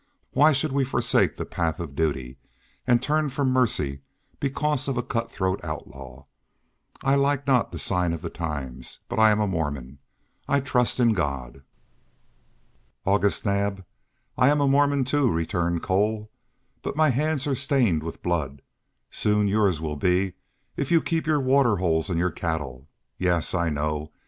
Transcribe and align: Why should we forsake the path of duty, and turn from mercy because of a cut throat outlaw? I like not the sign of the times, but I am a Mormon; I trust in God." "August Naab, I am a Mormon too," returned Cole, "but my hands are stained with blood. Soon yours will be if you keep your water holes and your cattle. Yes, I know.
Why 0.31 0.51
should 0.51 0.71
we 0.71 0.83
forsake 0.83 1.37
the 1.37 1.45
path 1.45 1.79
of 1.79 1.93
duty, 1.95 2.39
and 2.87 3.03
turn 3.03 3.29
from 3.29 3.49
mercy 3.51 4.01
because 4.39 4.87
of 4.87 4.97
a 4.97 5.03
cut 5.03 5.31
throat 5.31 5.59
outlaw? 5.63 6.25
I 7.03 7.13
like 7.13 7.45
not 7.45 7.71
the 7.71 7.77
sign 7.77 8.11
of 8.11 8.23
the 8.23 8.29
times, 8.31 9.01
but 9.07 9.19
I 9.19 9.29
am 9.29 9.39
a 9.39 9.45
Mormon; 9.45 9.99
I 10.47 10.59
trust 10.59 10.99
in 10.99 11.13
God." 11.13 11.61
"August 13.05 13.45
Naab, 13.45 13.85
I 14.39 14.49
am 14.49 14.59
a 14.59 14.67
Mormon 14.67 15.03
too," 15.03 15.31
returned 15.31 15.83
Cole, 15.83 16.31
"but 16.81 16.95
my 16.95 17.09
hands 17.09 17.45
are 17.45 17.53
stained 17.53 18.01
with 18.01 18.23
blood. 18.23 18.63
Soon 19.11 19.47
yours 19.47 19.79
will 19.79 19.97
be 19.97 20.33
if 20.77 20.89
you 20.91 20.99
keep 20.99 21.27
your 21.27 21.39
water 21.39 21.75
holes 21.75 22.09
and 22.09 22.17
your 22.17 22.31
cattle. 22.31 22.87
Yes, 23.19 23.53
I 23.53 23.69
know. 23.69 24.09